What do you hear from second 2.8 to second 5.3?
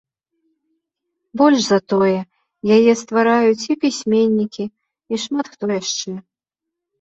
ствараюць і пісьменнікі, і